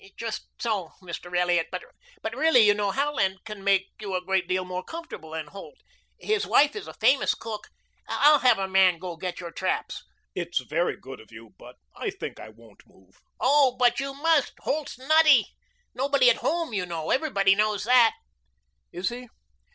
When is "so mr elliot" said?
0.57-1.67